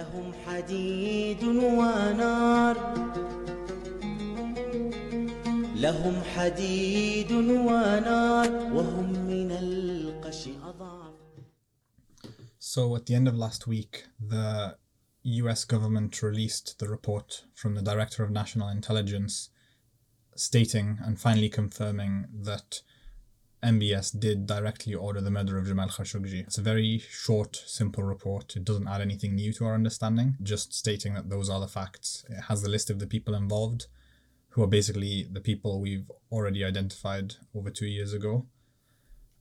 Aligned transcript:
لهم 0.00 0.33
حديد 0.45 1.43
ونار 1.43 2.77
لهم 5.75 6.21
حديد 6.23 7.31
ونار 7.31 8.51
وهم 8.73 9.11
من 9.11 9.51
القش 9.51 10.47
أضعف 10.47 11.11
So, 12.59 12.95
at 12.95 13.07
the 13.07 13.15
end 13.15 13.27
of 13.27 13.35
last 13.35 13.65
week, 13.65 14.05
the 14.19 14.77
US 15.23 15.65
government 15.65 16.21
released 16.21 16.77
the 16.77 16.87
report 16.87 17.45
from 17.55 17.73
the 17.73 17.81
Director 17.81 18.23
of 18.23 18.29
National 18.29 18.69
Intelligence 18.69 19.49
stating 20.35 20.99
and 21.03 21.19
finally 21.19 21.49
confirming 21.49 22.27
that 22.31 22.81
MBS 23.63 24.19
did 24.19 24.47
directly 24.47 24.95
order 24.95 25.21
the 25.21 25.29
murder 25.29 25.57
of 25.57 25.67
Jamal 25.67 25.87
Khashoggi. 25.87 26.41
It's 26.41 26.57
a 26.57 26.63
very 26.63 26.97
short, 26.97 27.55
simple 27.67 28.03
report. 28.03 28.55
It 28.55 28.63
doesn't 28.63 28.87
add 28.87 29.01
anything 29.01 29.35
new 29.35 29.53
to 29.53 29.65
our 29.65 29.75
understanding, 29.75 30.35
just 30.41 30.73
stating 30.73 31.13
that 31.13 31.29
those 31.29 31.47
are 31.49 31.59
the 31.59 31.67
facts. 31.67 32.25
It 32.29 32.43
has 32.49 32.63
the 32.63 32.69
list 32.69 32.89
of 32.89 32.97
the 32.97 33.05
people 33.05 33.35
involved, 33.35 33.85
who 34.49 34.63
are 34.63 34.67
basically 34.67 35.27
the 35.31 35.41
people 35.41 35.79
we've 35.79 36.09
already 36.31 36.65
identified 36.65 37.35
over 37.53 37.69
two 37.69 37.85
years 37.85 38.13
ago. 38.13 38.47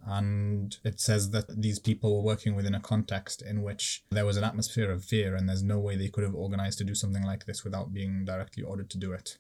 And 0.07 0.77
it 0.85 1.01
says 1.01 1.31
that 1.31 1.61
these 1.61 1.79
people 1.79 2.15
were 2.15 2.23
working 2.23 2.55
within 2.55 2.75
a 2.75 2.81
context 2.81 3.43
in 3.43 3.63
which 3.63 4.05
there 4.11 4.27
was 4.27 4.37
an 4.37 4.45
atmosphere 4.45 4.91
of 4.91 5.05
fear, 5.05 5.35
and 5.35 5.49
there's 5.49 5.63
no 5.63 5.79
way 5.79 5.97
they 5.97 6.09
could 6.09 6.25
have 6.25 6.35
organized 6.35 6.79
to 6.79 6.85
do 6.85 6.95
something 6.95 7.23
like 7.23 7.47
this 7.47 7.65
without 7.65 7.95
being 7.95 8.27
directly 8.27 8.63
ordered 8.63 8.91
to 8.91 8.99
do 8.99 9.13
it. 9.13 9.39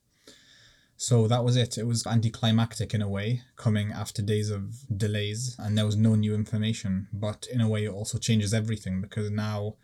So 1.02 1.26
that 1.28 1.44
was 1.44 1.56
it. 1.56 1.78
It 1.78 1.86
was 1.86 2.06
anticlimactic 2.06 2.92
in 2.92 3.00
a 3.00 3.08
way, 3.08 3.40
coming 3.56 3.90
after 3.90 4.20
days 4.20 4.50
of 4.50 4.84
delays, 4.94 5.56
and 5.58 5.76
there 5.76 5.86
was 5.86 5.96
no 5.96 6.14
new 6.14 6.34
information. 6.34 7.08
But 7.10 7.46
in 7.50 7.62
a 7.62 7.68
way, 7.70 7.86
it 7.86 7.90
also 7.90 8.18
changes 8.18 8.52
everything 8.52 9.00
because 9.00 9.30
now 9.30 9.76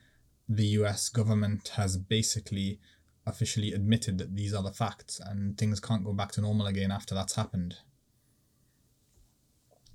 the 0.47 0.67
US 0.81 1.09
government 1.09 1.69
has 1.69 1.97
basically 1.97 2.81
officially 3.25 3.73
admitted 3.73 4.19
that 4.19 4.37
these 4.37 4.53
are 4.53 4.63
the 4.63 4.75
facts, 4.75 5.19
and 5.19 5.57
things 5.57 5.81
can't 5.81 6.05
go 6.05 6.13
back 6.13 6.33
to 6.33 6.43
normal 6.43 6.67
again 6.67 6.91
after 6.91 7.15
that's 7.15 7.37
happened. 7.37 7.77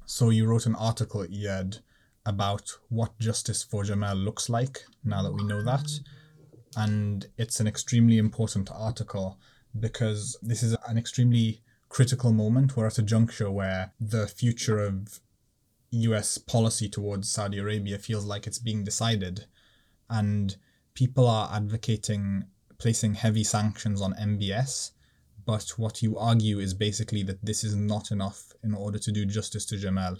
So 0.07 0.31
you 0.31 0.47
wrote 0.47 0.65
an 0.65 0.73
article, 0.73 1.21
Iyad, 1.21 1.81
about 2.25 2.79
what 2.89 3.19
justice 3.19 3.61
for 3.61 3.83
Jamal 3.83 4.15
looks 4.15 4.49
like 4.49 4.85
now 5.03 5.21
that 5.21 5.33
we 5.33 5.43
know 5.43 5.63
that. 5.65 5.87
And 6.75 7.27
it's 7.37 7.59
an 7.59 7.67
extremely 7.67 8.17
important 8.17 8.71
article 8.73 9.37
because 9.79 10.37
this 10.41 10.63
is 10.63 10.75
an 10.87 10.97
extremely 10.97 11.61
critical 11.89 12.31
moment. 12.31 12.75
We're 12.75 12.87
at 12.87 12.97
a 12.97 13.03
juncture 13.03 13.51
where 13.51 13.93
the 13.99 14.27
future 14.27 14.79
of 14.79 15.19
US 15.91 16.37
policy 16.37 16.87
towards 16.87 17.29
Saudi 17.29 17.57
Arabia 17.57 17.97
feels 17.97 18.25
like 18.25 18.47
it's 18.47 18.59
being 18.59 18.83
decided, 18.83 19.45
and 20.09 20.55
people 20.93 21.27
are 21.27 21.49
advocating 21.53 22.45
placing 22.77 23.13
heavy 23.13 23.43
sanctions 23.43 24.01
on 24.01 24.13
MBS. 24.13 24.91
But 25.45 25.69
what 25.77 26.01
you 26.01 26.17
argue 26.17 26.59
is 26.59 26.73
basically 26.73 27.23
that 27.23 27.43
this 27.43 27.63
is 27.63 27.75
not 27.75 28.11
enough 28.11 28.53
in 28.63 28.73
order 28.73 28.97
to 28.99 29.11
do 29.11 29.25
justice 29.25 29.65
to 29.67 29.77
Jamal. 29.77 30.17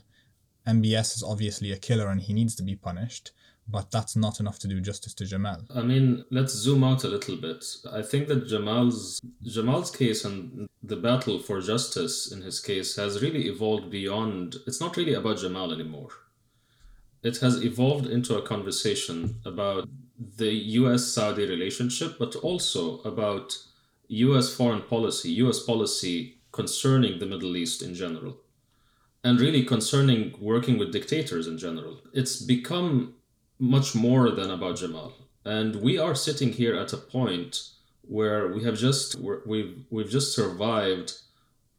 MBS 0.67 1.15
is 1.15 1.23
obviously 1.23 1.71
a 1.71 1.77
killer 1.77 2.09
and 2.09 2.21
he 2.21 2.33
needs 2.33 2.55
to 2.55 2.63
be 2.63 2.75
punished, 2.75 3.31
but 3.67 3.91
that's 3.91 4.15
not 4.15 4.39
enough 4.39 4.59
to 4.59 4.67
do 4.67 4.79
justice 4.81 5.13
to 5.15 5.25
Jamal. 5.25 5.61
I 5.73 5.81
mean, 5.81 6.25
let's 6.29 6.53
zoom 6.53 6.83
out 6.83 7.03
a 7.03 7.07
little 7.07 7.37
bit. 7.37 7.63
I 7.91 8.01
think 8.01 8.27
that 8.27 8.47
Jamal's 8.47 9.21
Jamal's 9.43 9.91
case 9.91 10.25
and 10.25 10.67
the 10.83 10.95
battle 10.95 11.39
for 11.39 11.61
justice 11.61 12.31
in 12.31 12.41
his 12.41 12.59
case 12.59 12.95
has 12.95 13.21
really 13.21 13.47
evolved 13.47 13.89
beyond. 13.89 14.57
It's 14.67 14.81
not 14.81 14.97
really 14.97 15.13
about 15.13 15.37
Jamal 15.37 15.71
anymore. 15.71 16.09
It 17.23 17.37
has 17.37 17.63
evolved 17.63 18.07
into 18.07 18.35
a 18.37 18.41
conversation 18.41 19.41
about 19.45 19.87
the 20.37 20.51
U.S.-Saudi 20.51 21.47
relationship, 21.49 22.17
but 22.17 22.35
also 22.35 22.99
about 23.01 23.57
U.S. 24.07 24.53
foreign 24.53 24.81
policy, 24.81 25.31
U.S. 25.43 25.59
policy 25.59 26.37
concerning 26.51 27.19
the 27.19 27.25
Middle 27.25 27.55
East 27.55 27.81
in 27.81 27.93
general, 27.93 28.37
and 29.23 29.39
really 29.39 29.63
concerning 29.63 30.33
working 30.39 30.77
with 30.77 30.91
dictators 30.91 31.47
in 31.47 31.57
general. 31.57 32.01
It's 32.13 32.41
become 32.41 33.15
much 33.59 33.93
more 33.93 34.31
than 34.31 34.49
about 34.49 34.77
Jamal. 34.77 35.13
And 35.45 35.75
we 35.77 35.97
are 35.97 36.15
sitting 36.15 36.53
here 36.53 36.75
at 36.75 36.93
a 36.93 36.97
point 36.97 37.69
where 38.01 38.47
we 38.47 38.63
have 38.63 38.77
just 38.77 39.15
we've 39.45 39.85
we've 39.89 40.09
just 40.09 40.35
survived 40.35 41.13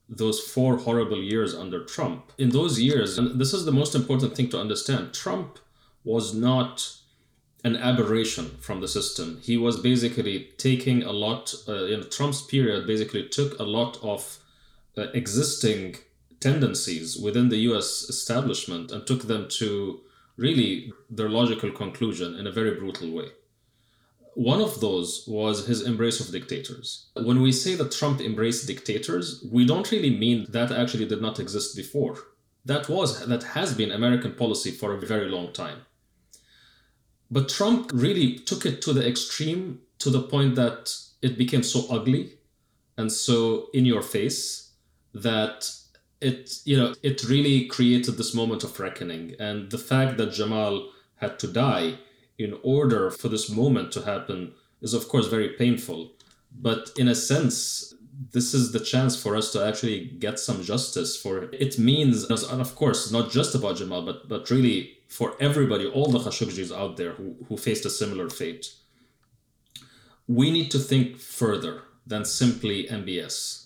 those 0.08 0.40
four 0.40 0.76
horrible 0.76 1.22
years 1.22 1.54
under 1.54 1.84
Trump. 1.84 2.32
In 2.38 2.50
those 2.50 2.80
years, 2.80 3.18
and 3.18 3.40
this 3.40 3.52
is 3.52 3.64
the 3.64 3.72
most 3.72 3.94
important 3.94 4.36
thing 4.36 4.48
to 4.50 4.60
understand, 4.60 5.14
Trump 5.14 5.58
was 6.04 6.34
not 6.34 6.96
an 7.64 7.76
aberration 7.76 8.56
from 8.60 8.80
the 8.80 8.88
system. 8.88 9.38
He 9.42 9.56
was 9.56 9.80
basically 9.80 10.50
taking 10.58 11.02
a 11.04 11.12
lot 11.12 11.54
uh, 11.68 11.84
in 11.84 12.08
Trump's 12.10 12.42
period 12.42 12.86
basically 12.86 13.28
took 13.28 13.58
a 13.58 13.64
lot 13.64 13.98
of 14.02 14.38
uh, 14.98 15.02
existing 15.14 15.96
tendencies 16.42 17.18
within 17.18 17.48
the 17.48 17.64
US 17.68 18.02
establishment 18.08 18.90
and 18.90 19.06
took 19.06 19.22
them 19.22 19.48
to 19.60 20.00
really 20.36 20.92
their 21.08 21.28
logical 21.28 21.70
conclusion 21.70 22.34
in 22.34 22.46
a 22.46 22.52
very 22.52 22.74
brutal 22.74 23.10
way. 23.10 23.28
One 24.34 24.62
of 24.62 24.80
those 24.80 25.24
was 25.28 25.66
his 25.66 25.82
embrace 25.82 26.18
of 26.20 26.32
dictators. 26.32 27.10
When 27.14 27.42
we 27.42 27.52
say 27.52 27.74
that 27.74 27.92
Trump 27.92 28.20
embraced 28.20 28.66
dictators, 28.66 29.44
we 29.52 29.66
don't 29.66 29.90
really 29.92 30.16
mean 30.24 30.46
that 30.48 30.72
actually 30.72 31.06
did 31.06 31.20
not 31.20 31.38
exist 31.38 31.76
before. 31.76 32.16
That 32.64 32.88
was 32.88 33.26
that 33.26 33.42
has 33.42 33.74
been 33.74 33.90
American 33.92 34.32
policy 34.32 34.70
for 34.70 34.94
a 34.94 35.00
very 35.00 35.28
long 35.28 35.52
time. 35.52 35.80
But 37.30 37.48
Trump 37.48 37.90
really 37.92 38.38
took 38.38 38.64
it 38.64 38.80
to 38.82 38.92
the 38.92 39.06
extreme 39.06 39.80
to 39.98 40.10
the 40.10 40.22
point 40.22 40.54
that 40.56 40.94
it 41.20 41.38
became 41.38 41.62
so 41.62 41.86
ugly 41.90 42.38
and 42.96 43.10
so 43.10 43.68
in 43.72 43.84
your 43.86 44.02
face 44.02 44.70
that 45.14 45.70
it 46.22 46.60
you 46.64 46.76
know 46.76 46.94
it 47.02 47.24
really 47.24 47.66
created 47.66 48.16
this 48.16 48.34
moment 48.34 48.64
of 48.64 48.78
reckoning. 48.78 49.34
And 49.38 49.70
the 49.70 49.78
fact 49.78 50.16
that 50.18 50.32
jamal 50.32 50.90
had 51.16 51.38
to 51.40 51.46
die 51.46 51.98
in 52.38 52.58
order 52.62 53.10
for 53.10 53.28
this 53.28 53.50
moment 53.50 53.92
to 53.92 54.02
happen 54.02 54.54
is 54.80 54.94
of 54.94 55.08
course 55.08 55.26
very 55.26 55.50
painful. 55.50 56.12
But 56.68 56.90
in 56.96 57.08
a 57.08 57.14
sense 57.14 57.94
this 58.30 58.52
is 58.54 58.72
the 58.72 58.80
chance 58.80 59.20
for 59.20 59.34
us 59.34 59.50
to 59.52 59.66
actually 59.66 60.04
get 60.04 60.38
some 60.38 60.62
justice 60.62 61.16
for 61.16 61.38
it. 61.42 61.54
it 61.54 61.78
means 61.78 62.24
and 62.24 62.60
of 62.60 62.74
course 62.74 63.10
not 63.10 63.30
just 63.30 63.54
about 63.54 63.76
jamal 63.76 64.02
but 64.02 64.28
but 64.28 64.50
really 64.50 64.98
for 65.08 65.34
everybody 65.40 65.86
all 65.86 66.10
the 66.10 66.18
khashoggis 66.18 66.70
out 66.76 66.96
there 66.96 67.12
who, 67.12 67.36
who 67.48 67.56
faced 67.56 67.84
a 67.84 67.90
similar 67.90 68.28
fate. 68.30 68.74
We 70.28 70.50
need 70.50 70.70
to 70.70 70.78
think 70.78 71.18
further 71.18 71.82
than 72.06 72.24
simply 72.24 72.86
mbs 72.86 73.62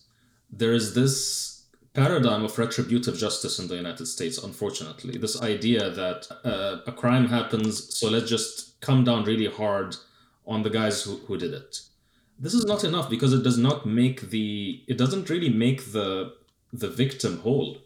there 0.50 0.72
is 0.72 0.94
this 0.94 1.55
paradigm 1.96 2.44
of 2.44 2.58
retributive 2.58 3.16
justice 3.16 3.58
in 3.58 3.68
the 3.68 3.74
United 3.74 4.06
States, 4.06 4.36
unfortunately. 4.36 5.16
This 5.16 5.40
idea 5.40 5.88
that 5.90 6.28
uh, 6.44 6.82
a 6.86 6.92
crime 6.92 7.28
happens, 7.28 7.96
so 7.96 8.10
let's 8.10 8.28
just 8.28 8.78
come 8.82 9.02
down 9.02 9.24
really 9.24 9.50
hard 9.50 9.96
on 10.46 10.62
the 10.62 10.70
guys 10.70 11.02
who, 11.02 11.16
who 11.26 11.38
did 11.38 11.54
it. 11.54 11.80
This 12.38 12.52
is 12.52 12.66
not 12.66 12.84
enough 12.84 13.08
because 13.08 13.32
it 13.32 13.42
does 13.42 13.56
not 13.56 13.86
make 13.86 14.28
the 14.28 14.84
it 14.86 14.98
doesn't 14.98 15.30
really 15.30 15.48
make 15.48 15.92
the 15.92 16.34
the 16.70 16.88
victim 16.88 17.38
whole. 17.38 17.78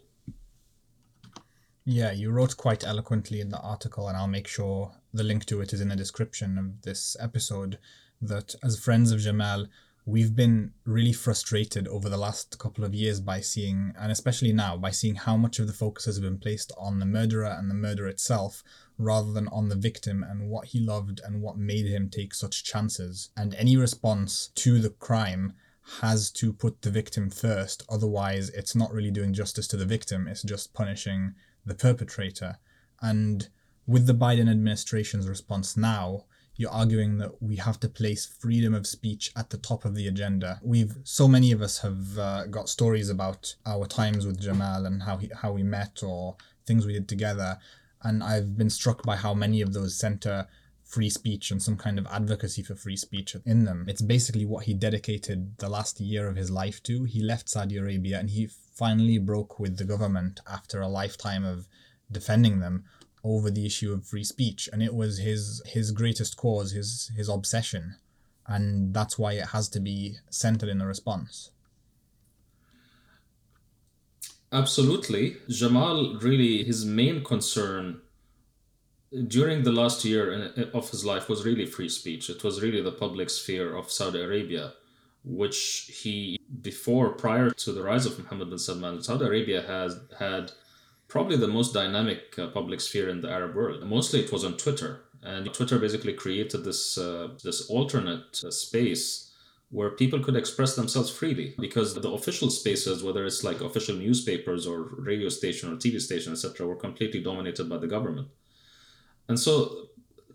Yeah, 1.85 2.11
you 2.11 2.33
wrote 2.33 2.57
quite 2.57 2.85
eloquently 2.85 3.41
in 3.41 3.51
the 3.51 3.61
article, 3.61 4.09
and 4.09 4.17
I'll 4.17 4.27
make 4.27 4.49
sure 4.49 4.91
the 5.15 5.23
link 5.23 5.45
to 5.47 5.61
it 5.61 5.73
is 5.73 5.81
in 5.81 5.89
the 5.89 5.97
description 5.97 6.59
of 6.59 6.83
this 6.83 7.17
episode. 7.21 7.79
That 8.21 8.55
as 8.63 8.79
friends 8.79 9.13
of 9.13 9.21
Jamal, 9.21 9.67
we've 10.07 10.35
been 10.35 10.73
really 10.85 11.13
frustrated 11.13 11.87
over 11.89 12.09
the 12.09 12.17
last 12.17 12.59
couple 12.59 12.85
of 12.85 12.95
years 12.95 13.21
by 13.21 13.41
seeing, 13.41 13.93
and 13.99 14.11
especially 14.11 14.53
now, 14.53 14.77
by 14.77 14.91
seeing 14.91 15.15
how 15.15 15.37
much 15.37 15.59
of 15.59 15.67
the 15.67 15.73
focus 15.73 16.07
has 16.07 16.19
been 16.19 16.39
placed 16.39 16.73
on 16.79 16.99
the 16.99 17.07
murderer 17.07 17.55
and 17.59 17.71
the 17.71 17.75
murder 17.75 18.07
itself 18.07 18.63
rather 18.99 19.33
than 19.33 19.49
on 19.49 19.69
the 19.69 19.77
victim 19.77 20.25
and 20.29 20.49
what 20.49 20.67
he 20.67 20.81
loved 20.81 21.21
and 21.25 21.41
what 21.43 21.57
made 21.57 21.87
him 21.87 22.09
take 22.09 22.35
such 22.35 22.65
chances. 22.65 23.31
And 23.37 23.55
any 23.55 23.77
response 23.77 24.51
to 24.57 24.79
the 24.79 24.91
crime 24.91 25.55
has 26.01 26.31
to 26.31 26.53
put 26.53 26.83
the 26.83 26.91
victim 26.91 27.31
first, 27.31 27.83
otherwise, 27.89 28.51
it's 28.51 28.77
not 28.77 28.93
really 28.93 29.11
doing 29.11 29.33
justice 29.33 29.67
to 29.69 29.77
the 29.77 29.85
victim, 29.85 30.29
it's 30.29 30.43
just 30.43 30.75
punishing 30.75 31.35
the 31.65 31.75
perpetrator. 31.75 32.59
And 33.01 33.49
with 33.87 34.07
the 34.07 34.15
Biden 34.15 34.51
administration's 34.51 35.29
response 35.29 35.77
now, 35.77 36.27
you're 36.61 36.71
arguing 36.71 37.17
that 37.17 37.43
we 37.43 37.57
have 37.57 37.81
to 37.81 37.89
place 37.89 38.27
freedom 38.27 38.75
of 38.75 38.87
speech 38.87 39.33
at 39.35 39.49
the 39.49 39.57
top 39.57 39.87
of 39.87 39.95
the 39.95 40.07
agenda. 40.07 40.61
We've 40.63 40.95
so 41.05 41.27
many 41.27 41.53
of 41.53 41.63
us 41.63 41.79
have 41.79 42.19
uh, 42.19 42.47
got 42.49 42.69
stories 42.69 43.09
about 43.09 43.55
our 43.65 43.87
times 43.87 44.27
with 44.27 44.39
Jamal 44.39 44.85
and 44.85 45.03
how 45.03 45.17
he, 45.17 45.31
how 45.41 45.53
we 45.53 45.63
met 45.63 46.03
or 46.03 46.37
things 46.67 46.87
we 46.87 46.93
did 46.93 47.09
together, 47.09 47.59
and 48.03 48.23
I've 48.23 48.59
been 48.59 48.69
struck 48.69 49.03
by 49.05 49.17
how 49.17 49.33
many 49.33 49.63
of 49.63 49.73
those 49.73 49.99
center 49.99 50.49
free 50.85 51.09
speech 51.09 51.51
and 51.51 51.63
some 51.63 51.79
kind 51.79 51.99
of 51.99 52.07
advocacy 52.09 52.63
for 52.63 52.75
free 52.75 52.97
speech 52.97 53.35
in 53.47 53.65
them. 53.65 53.87
It's 53.89 54.03
basically 54.03 54.45
what 54.45 54.65
he 54.65 54.75
dedicated 54.75 55.57
the 55.59 55.69
last 55.71 55.99
year 55.99 56.29
of 56.29 56.37
his 56.37 56.51
life 56.51 56.83
to. 56.83 57.05
He 57.05 57.23
left 57.23 57.49
Saudi 57.49 57.79
Arabia 57.79 58.19
and 58.19 58.29
he 58.29 58.51
finally 58.75 59.17
broke 59.17 59.59
with 59.59 59.79
the 59.79 59.85
government 59.85 60.41
after 60.47 60.81
a 60.81 60.89
lifetime 60.89 61.45
of 61.45 61.69
defending 62.13 62.61
them 62.61 62.85
over 63.23 63.51
the 63.51 63.67
issue 63.67 63.93
of 63.93 64.07
free 64.07 64.25
speech, 64.25 64.69
and 64.73 64.83
it 64.83 64.95
was 64.95 65.19
his 65.19 65.63
his 65.67 65.93
greatest 65.93 66.37
cause, 66.37 66.73
his 66.73 67.11
his 67.17 67.29
obsession, 67.29 67.97
and 68.47 68.95
that's 68.95 69.19
why 69.19 69.33
it 69.33 69.49
has 69.49 69.69
to 69.71 69.81
be 69.81 70.17
centered 70.31 70.69
in 70.69 70.79
the 70.79 70.87
response. 70.87 71.51
Absolutely. 74.53 75.37
Jamal 75.49 76.19
really, 76.21 76.65
his 76.65 76.85
main 76.85 77.23
concern 77.23 78.01
during 79.27 79.63
the 79.63 79.73
last 79.73 80.05
year 80.05 80.53
uh, 80.57 80.77
of 80.77 80.91
his 80.91 81.05
life 81.05 81.29
was 81.29 81.45
really 81.45 81.67
free 81.67 81.89
speech. 81.89 82.31
It 82.31 82.43
was 82.43 82.63
really 82.63 82.83
the 82.83 82.93
public 82.93 83.31
sphere 83.31 83.77
of 83.77 83.91
Saudi 83.91 84.21
Arabia, 84.21 84.73
which 85.25 85.91
he, 86.03 86.41
before, 86.63 87.11
prior 87.11 87.51
to 87.51 87.73
the 87.73 87.83
rise 87.83 88.07
of 88.07 88.19
Mohammed 88.19 88.51
bin 88.51 88.59
Salman, 88.59 89.03
Saudi 89.03 89.25
Arabia 89.25 89.63
has 89.63 90.01
had 90.19 90.53
probably 91.11 91.37
the 91.37 91.49
most 91.49 91.75
dynamic 91.75 92.39
uh, 92.39 92.47
public 92.49 92.81
sphere 92.81 93.09
in 93.09 93.21
the 93.21 93.31
Arab 93.31 93.55
world. 93.55 93.85
Mostly 93.87 94.21
it 94.21 94.33
was 94.33 94.45
on 94.45 94.57
Twitter. 94.57 95.03
And 95.23 95.53
Twitter 95.53 95.79
basically 95.79 96.15
created 96.15 96.65
this, 96.65 96.97
uh, 96.97 97.29
this 97.45 97.69
alternate 97.69 98.41
uh, 98.43 98.51
space 98.51 99.31
where 99.71 99.91
people 99.91 100.21
could 100.21 100.37
express 100.37 100.75
themselves 100.75 101.11
freely 101.11 101.55
because 101.59 101.95
the 101.95 102.11
official 102.11 102.51
spaces 102.51 103.05
whether 103.05 103.25
it's 103.25 103.45
like 103.45 103.61
official 103.61 103.97
newspapers 103.97 104.67
or 104.67 104.83
radio 104.99 105.29
station 105.29 105.73
or 105.73 105.77
tv 105.77 106.01
station 106.01 106.33
etc 106.33 106.67
were 106.67 106.77
completely 106.77 107.21
dominated 107.23 107.69
by 107.69 107.79
the 107.79 107.87
government 107.87 108.29
and 109.29 109.39
so 109.39 109.87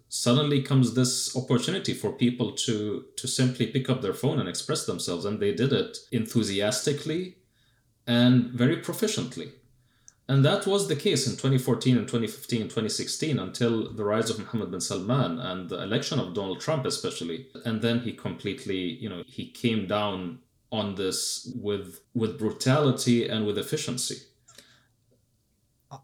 suddenly 0.07 0.61
comes 0.61 0.93
this 0.93 1.35
opportunity 1.35 1.93
for 1.93 2.13
people 2.13 2.53
to 2.53 3.05
to 3.17 3.27
simply 3.27 3.67
pick 3.67 3.89
up 3.89 4.01
their 4.01 4.13
phone 4.13 4.39
and 4.39 4.47
express 4.47 4.85
themselves 4.85 5.25
and 5.25 5.39
they 5.39 5.53
did 5.53 5.73
it 5.73 5.97
enthusiastically 6.11 7.35
and 8.07 8.51
very 8.51 8.77
proficiently 8.77 9.51
and 10.27 10.43
that 10.43 10.65
was 10.65 10.87
the 10.87 10.95
case 10.95 11.27
in 11.27 11.33
2014 11.33 11.97
and 11.97 12.07
2015 12.07 12.61
and 12.61 12.69
2016 12.69 13.37
until 13.37 13.93
the 13.93 14.03
rise 14.03 14.29
of 14.31 14.39
Mohammed 14.39 14.71
bin 14.71 14.81
Salman 14.81 15.39
and 15.39 15.69
the 15.69 15.83
election 15.83 16.19
of 16.19 16.33
Donald 16.33 16.59
Trump, 16.59 16.85
especially. 16.85 17.47
And 17.63 17.81
then 17.81 17.99
he 17.99 18.13
completely, 18.13 18.77
you 18.77 19.07
know, 19.07 19.23
he 19.27 19.51
came 19.51 19.85
down 19.87 20.39
on 20.71 20.95
this 20.95 21.51
with 21.55 22.01
with 22.15 22.39
brutality 22.39 23.29
and 23.29 23.45
with 23.45 23.57
efficiency. 23.57 24.17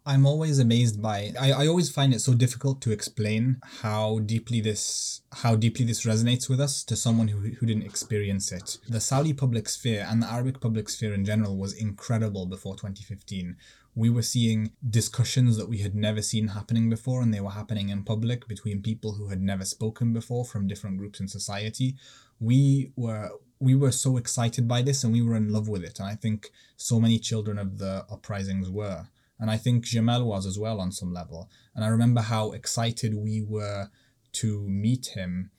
I'm 0.06 0.26
always 0.26 0.60
amazed 0.60 1.02
by 1.02 1.34
I, 1.40 1.52
I 1.52 1.68
always 1.68 1.90
find 1.90 2.14
it 2.14 2.22
so 2.22 2.34
difficult 2.34 2.80
to 2.82 2.92
explain 2.92 3.58
how 3.82 4.20
deeply 4.20 4.62
this 4.62 5.22
how 5.34 5.56
deeply 5.56 5.84
this 5.84 6.06
resonates 6.06 6.48
with 6.48 6.62
us 6.62 6.84
to 6.84 6.96
someone 6.96 7.30
who, 7.30 7.40
who 7.40 7.66
didn't 7.66 7.84
experience 7.84 8.52
it. 8.52 8.78
The 8.88 9.02
Saudi 9.02 9.34
public 9.34 9.68
sphere 9.68 10.06
and 10.08 10.22
the 10.22 10.32
Arabic 10.32 10.62
public 10.62 10.90
sphere 10.90 11.14
in 11.14 11.26
general 11.26 11.58
was 11.58 11.74
incredible 11.74 12.46
before 12.46 12.76
2015. 12.76 13.58
We 13.96 14.10
were 14.10 14.22
seeing 14.22 14.72
discussions 14.90 15.58
that 15.58 15.70
we 15.70 15.80
had 15.80 15.96
never 15.96 16.22
seen 16.22 16.50
happening 16.50 16.90
before 16.90 17.22
and 17.22 17.34
they 17.34 17.42
were 17.42 17.52
happening 17.52 17.90
in 17.90 18.04
public 18.04 18.48
between 18.48 18.82
people 18.82 19.14
who 19.14 19.28
had 19.28 19.42
never 19.42 19.66
spoken 19.66 20.14
before 20.14 20.46
from 20.46 20.68
different 20.68 20.98
groups 20.98 21.20
in 21.20 21.28
society. 21.28 21.96
We 22.40 22.92
were 22.96 23.32
we 23.60 23.76
were 23.76 23.92
so 23.92 24.18
excited 24.18 24.68
by 24.68 24.82
this 24.82 25.04
and 25.04 25.14
we 25.14 25.22
were 25.22 25.36
in 25.36 25.54
love 25.54 25.68
with 25.68 25.84
it 25.84 26.00
and 26.00 26.08
I 26.08 26.16
think 26.16 26.52
so 26.78 27.00
many 27.00 27.20
children 27.20 27.60
of 27.60 27.78
the 27.78 28.06
uprisings 28.10 28.70
were 28.70 29.08
and 29.42 29.50
I 29.50 29.58
think 29.58 29.86
Jamal 29.86 30.24
was 30.24 30.46
as 30.46 30.60
well 30.60 30.80
on 30.80 30.92
some 30.92 31.12
level. 31.12 31.50
And 31.76 31.84
I 31.84 31.88
remember 31.88 32.22
how 32.22 32.52
excited 32.52 33.16
we 33.16 33.42
were 33.42 33.90
to 34.34 34.68
meet 34.70 35.08
him, 35.08 35.50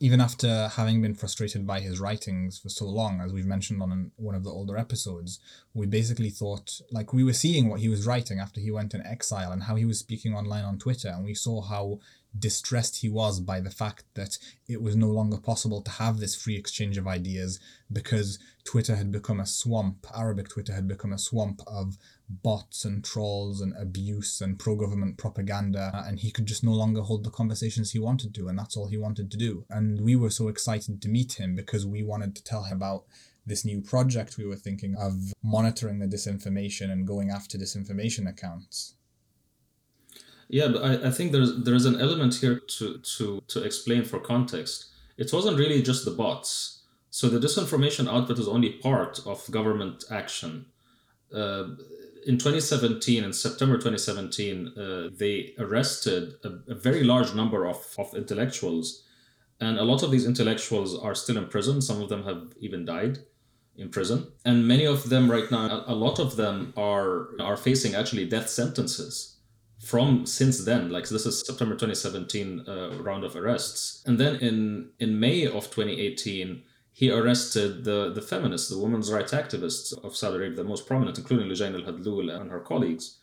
even 0.00 0.20
after 0.20 0.68
having 0.68 1.02
been 1.02 1.14
frustrated 1.14 1.66
by 1.66 1.80
his 1.80 1.98
writings 1.98 2.58
for 2.58 2.68
so 2.68 2.86
long, 2.86 3.20
as 3.20 3.32
we've 3.32 3.46
mentioned 3.46 3.82
on 3.82 3.90
an, 3.90 4.10
one 4.16 4.34
of 4.34 4.44
the 4.44 4.50
older 4.50 4.76
episodes. 4.76 5.40
We 5.74 5.86
basically 5.86 6.30
thought, 6.30 6.80
like, 6.90 7.12
we 7.12 7.24
were 7.24 7.32
seeing 7.32 7.68
what 7.68 7.80
he 7.80 7.88
was 7.88 8.06
writing 8.06 8.38
after 8.38 8.60
he 8.60 8.70
went 8.70 8.94
in 8.94 9.04
exile 9.04 9.50
and 9.50 9.64
how 9.64 9.74
he 9.74 9.84
was 9.84 9.98
speaking 9.98 10.34
online 10.34 10.64
on 10.64 10.78
Twitter, 10.78 11.08
and 11.08 11.24
we 11.24 11.34
saw 11.34 11.62
how 11.62 11.98
distressed 12.38 13.00
he 13.00 13.08
was 13.08 13.40
by 13.40 13.60
the 13.60 13.70
fact 13.70 14.04
that 14.14 14.38
it 14.66 14.80
was 14.80 14.96
no 14.96 15.08
longer 15.08 15.36
possible 15.36 15.82
to 15.82 15.90
have 15.90 16.18
this 16.18 16.34
free 16.34 16.56
exchange 16.56 16.96
of 16.96 17.06
ideas 17.06 17.60
because 17.92 18.38
Twitter 18.64 18.96
had 18.96 19.12
become 19.12 19.40
a 19.40 19.46
swamp, 19.46 20.06
Arabic 20.16 20.48
Twitter 20.48 20.72
had 20.72 20.88
become 20.88 21.12
a 21.12 21.18
swamp 21.18 21.60
of 21.66 21.98
bots 22.42 22.84
and 22.84 23.04
trolls 23.04 23.60
and 23.60 23.74
abuse 23.76 24.40
and 24.40 24.58
pro 24.58 24.76
government 24.76 25.18
propaganda, 25.18 25.90
uh, 25.94 26.04
and 26.06 26.20
he 26.20 26.30
could 26.30 26.46
just 26.46 26.64
no 26.64 26.72
longer 26.72 27.02
hold 27.02 27.24
the 27.24 27.30
conversations 27.30 27.90
he 27.90 27.98
wanted 27.98 28.34
to, 28.34 28.48
and 28.48 28.58
that's 28.58 28.76
all 28.76 28.88
he 28.88 28.96
wanted 28.96 29.30
to 29.30 29.36
do. 29.36 29.64
And 29.68 30.00
we 30.00 30.16
were 30.16 30.30
so 30.30 30.48
excited 30.48 31.02
to 31.02 31.08
meet 31.08 31.34
him 31.34 31.54
because 31.54 31.84
we 31.84 32.02
wanted 32.02 32.34
to 32.36 32.44
tell 32.44 32.64
him 32.64 32.78
about 32.78 33.04
this 33.44 33.64
new 33.64 33.80
project 33.80 34.38
we 34.38 34.46
were 34.46 34.56
thinking 34.56 34.94
of 34.96 35.32
monitoring 35.42 35.98
the 35.98 36.06
disinformation 36.06 36.90
and 36.90 37.06
going 37.06 37.30
after 37.30 37.58
disinformation 37.58 38.28
accounts. 38.28 38.94
Yeah, 40.48 40.68
but 40.68 40.82
I, 40.82 41.08
I 41.08 41.10
think 41.10 41.32
there's 41.32 41.62
there's 41.64 41.86
an 41.86 42.00
element 42.00 42.34
here 42.34 42.60
to, 42.78 42.98
to 42.98 43.42
to 43.48 43.62
explain 43.62 44.04
for 44.04 44.20
context. 44.20 44.86
It 45.16 45.32
wasn't 45.32 45.58
really 45.58 45.82
just 45.82 46.04
the 46.04 46.10
bots. 46.10 46.82
So 47.10 47.28
the 47.28 47.38
disinformation 47.38 48.08
output 48.08 48.38
is 48.38 48.48
only 48.48 48.70
part 48.70 49.20
of 49.26 49.50
government 49.50 50.04
action. 50.10 50.66
Uh, 51.34 51.74
in 52.26 52.38
2017, 52.38 53.24
in 53.24 53.32
September 53.32 53.76
2017, 53.76 54.68
uh, 54.76 55.08
they 55.12 55.54
arrested 55.58 56.34
a, 56.44 56.72
a, 56.72 56.74
very 56.74 57.02
large 57.02 57.34
number 57.34 57.66
of, 57.66 57.84
of 57.98 58.14
intellectuals. 58.14 59.04
And 59.60 59.78
a 59.78 59.84
lot 59.84 60.02
of 60.02 60.10
these 60.10 60.26
intellectuals 60.26 60.98
are 60.98 61.14
still 61.14 61.36
in 61.36 61.48
prison. 61.48 61.80
Some 61.80 62.00
of 62.00 62.08
them 62.08 62.24
have 62.24 62.52
even 62.60 62.84
died 62.84 63.18
in 63.76 63.88
prison. 63.90 64.32
And 64.44 64.66
many 64.66 64.84
of 64.84 65.08
them 65.08 65.30
right 65.30 65.50
now, 65.50 65.84
a, 65.86 65.94
lot 65.94 66.18
of 66.18 66.36
them 66.36 66.72
are, 66.76 67.28
are 67.40 67.56
facing 67.56 67.94
actually 67.94 68.26
death 68.26 68.48
sentences 68.48 69.38
from 69.80 70.26
since 70.26 70.64
then. 70.64 70.90
Like 70.90 71.08
this 71.08 71.26
is 71.26 71.44
September 71.44 71.74
2017 71.74 72.64
uh, 72.66 73.02
round 73.02 73.24
of 73.24 73.34
arrests. 73.34 74.02
And 74.06 74.18
then 74.18 74.36
in, 74.36 74.90
in 74.98 75.18
May 75.18 75.46
of 75.46 75.70
2018, 75.70 76.62
he 76.92 77.10
arrested 77.10 77.84
the, 77.84 78.12
the 78.12 78.22
feminists, 78.22 78.68
the 78.68 78.78
women's 78.78 79.10
rights 79.10 79.32
activists 79.32 79.92
of 80.04 80.14
Saudi 80.14 80.36
Arabia, 80.36 80.56
the 80.56 80.64
most 80.64 80.86
prominent, 80.86 81.18
including 81.18 81.48
Lujain 81.48 81.74
al 81.74 81.90
Hathloul 81.90 82.30
and 82.38 82.50
her 82.50 82.60
colleagues. 82.60 83.18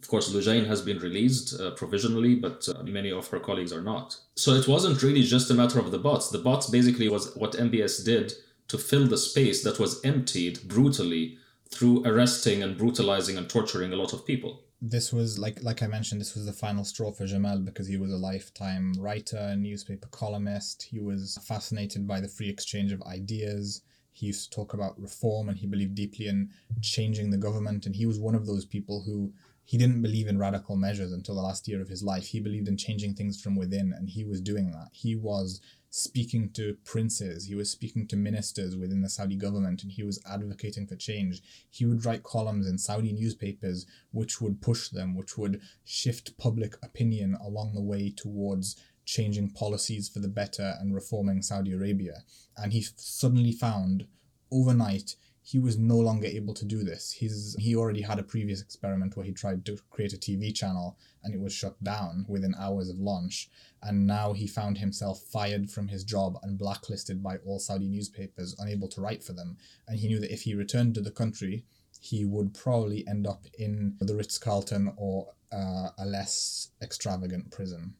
Of 0.00 0.08
course, 0.08 0.32
Lujain 0.32 0.66
has 0.66 0.82
been 0.82 0.98
released 0.98 1.60
uh, 1.60 1.72
provisionally, 1.72 2.34
but 2.34 2.66
uh, 2.68 2.82
many 2.82 3.12
of 3.12 3.28
her 3.28 3.38
colleagues 3.38 3.72
are 3.72 3.82
not. 3.82 4.16
So 4.34 4.52
it 4.54 4.66
wasn't 4.66 5.02
really 5.02 5.22
just 5.22 5.50
a 5.50 5.54
matter 5.54 5.78
of 5.78 5.90
the 5.90 5.98
bots. 5.98 6.30
The 6.30 6.38
bots 6.38 6.68
basically 6.68 7.08
was 7.08 7.34
what 7.36 7.52
MBS 7.52 8.04
did 8.04 8.32
to 8.68 8.78
fill 8.78 9.06
the 9.06 9.18
space 9.18 9.62
that 9.62 9.78
was 9.78 10.02
emptied 10.04 10.66
brutally 10.66 11.38
through 11.70 12.04
arresting 12.04 12.62
and 12.62 12.76
brutalizing 12.76 13.36
and 13.36 13.48
torturing 13.48 13.92
a 13.92 13.96
lot 13.96 14.12
of 14.12 14.26
people 14.26 14.62
this 14.84 15.12
was 15.12 15.38
like 15.38 15.62
like 15.62 15.80
I 15.80 15.86
mentioned, 15.86 16.20
this 16.20 16.34
was 16.34 16.44
the 16.44 16.52
final 16.52 16.82
straw 16.84 17.12
for 17.12 17.24
Jamal 17.24 17.60
because 17.60 17.86
he 17.86 17.96
was 17.96 18.12
a 18.12 18.16
lifetime 18.16 18.92
writer, 18.98 19.54
newspaper 19.56 20.08
columnist. 20.08 20.82
He 20.82 20.98
was 20.98 21.38
fascinated 21.46 22.06
by 22.06 22.20
the 22.20 22.28
free 22.28 22.48
exchange 22.48 22.90
of 22.90 23.00
ideas. 23.02 23.82
He 24.10 24.26
used 24.26 24.50
to 24.50 24.56
talk 24.56 24.74
about 24.74 25.00
reform 25.00 25.48
and 25.48 25.56
he 25.56 25.68
believed 25.68 25.94
deeply 25.94 26.26
in 26.26 26.50
changing 26.82 27.30
the 27.30 27.38
government. 27.38 27.86
And 27.86 27.94
he 27.94 28.06
was 28.06 28.18
one 28.18 28.34
of 28.34 28.44
those 28.44 28.66
people 28.66 29.04
who 29.06 29.32
he 29.64 29.78
didn't 29.78 30.02
believe 30.02 30.26
in 30.26 30.36
radical 30.36 30.74
measures 30.74 31.12
until 31.12 31.36
the 31.36 31.42
last 31.42 31.68
year 31.68 31.80
of 31.80 31.88
his 31.88 32.02
life. 32.02 32.26
He 32.26 32.40
believed 32.40 32.66
in 32.66 32.76
changing 32.76 33.14
things 33.14 33.40
from 33.40 33.54
within, 33.54 33.94
and 33.96 34.08
he 34.08 34.24
was 34.24 34.40
doing 34.40 34.72
that. 34.72 34.88
He 34.92 35.14
was 35.14 35.60
speaking 35.94 36.48
to 36.50 36.74
princes, 36.84 37.44
he 37.44 37.54
was 37.54 37.70
speaking 37.70 38.06
to 38.08 38.16
ministers 38.16 38.74
within 38.74 39.02
the 39.02 39.10
Saudi 39.10 39.36
government, 39.36 39.82
and 39.82 39.92
he 39.92 40.02
was 40.02 40.18
advocating 40.26 40.86
for 40.86 40.96
change. 40.96 41.42
He 41.68 41.84
would 41.84 42.06
write 42.06 42.22
columns 42.22 42.66
in 42.66 42.78
Saudi 42.78 43.12
newspapers 43.12 43.84
which 44.10 44.40
would 44.40 44.62
push 44.62 44.88
them, 44.88 45.14
which 45.14 45.36
would 45.36 45.60
shift 45.84 46.38
public 46.38 46.76
opinion 46.82 47.36
along 47.44 47.74
the 47.74 47.82
way 47.82 48.10
towards 48.10 48.74
changing 49.04 49.50
policies 49.50 50.08
for 50.08 50.20
the 50.20 50.28
better 50.28 50.76
and 50.80 50.94
reforming 50.94 51.42
Saudi 51.42 51.72
Arabia. 51.72 52.24
And 52.56 52.72
he 52.72 52.86
suddenly 52.96 53.52
found 53.52 54.06
overnight 54.50 55.16
he 55.44 55.58
was 55.58 55.76
no 55.76 55.96
longer 55.96 56.26
able 56.26 56.54
to 56.54 56.64
do 56.64 56.84
this. 56.84 57.10
He's 57.10 57.56
he 57.58 57.74
already 57.74 58.02
had 58.02 58.18
a 58.18 58.22
previous 58.22 58.62
experiment 58.62 59.16
where 59.16 59.26
he 59.26 59.32
tried 59.32 59.64
to 59.66 59.76
create 59.90 60.12
a 60.12 60.16
TV 60.16 60.54
channel 60.54 60.96
and 61.22 61.34
it 61.34 61.40
was 61.40 61.52
shut 61.52 61.82
down 61.82 62.24
within 62.28 62.54
hours 62.58 62.88
of 62.88 62.98
launch. 62.98 63.50
And 63.82 64.06
now 64.06 64.32
he 64.32 64.46
found 64.46 64.78
himself 64.78 65.20
fired 65.20 65.68
from 65.68 65.88
his 65.88 66.04
job 66.04 66.38
and 66.44 66.56
blacklisted 66.58 67.22
by 67.22 67.38
all 67.38 67.58
Saudi 67.58 67.88
newspapers, 67.88 68.54
unable 68.58 68.88
to 68.88 69.00
write 69.00 69.24
for 69.24 69.32
them. 69.32 69.56
And 69.88 69.98
he 69.98 70.06
knew 70.06 70.20
that 70.20 70.32
if 70.32 70.42
he 70.42 70.54
returned 70.54 70.94
to 70.94 71.00
the 71.00 71.10
country, 71.10 71.64
he 72.00 72.24
would 72.24 72.54
probably 72.54 73.06
end 73.08 73.26
up 73.26 73.44
in 73.58 73.96
the 74.00 74.14
Ritz 74.14 74.38
Carlton 74.38 74.92
or 74.96 75.32
uh, 75.52 75.90
a 75.98 76.06
less 76.06 76.70
extravagant 76.80 77.50
prison. 77.50 77.94